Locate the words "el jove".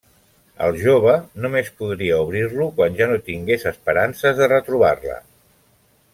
0.67-1.11